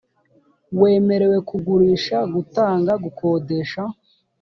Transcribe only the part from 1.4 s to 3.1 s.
kugurisha gutanga